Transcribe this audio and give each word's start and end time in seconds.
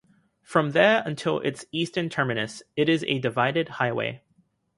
From 0.41 0.71
there 0.71 1.03
until 1.05 1.39
its 1.41 1.65
eastern 1.71 2.09
terminus 2.09 2.63
it 2.75 2.89
is 2.89 3.03
a 3.03 3.19
divided 3.19 3.69
highway. 3.69 4.23